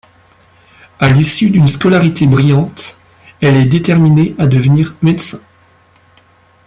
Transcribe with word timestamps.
À 0.99 1.09
l'issue 1.09 1.51
d'une 1.51 1.67
scolarité 1.67 2.25
brillante, 2.25 2.97
elle 3.39 3.55
est 3.55 3.65
déterminée 3.65 4.33
à 4.39 4.47
devenir 4.47 4.95
médecin. 5.03 5.39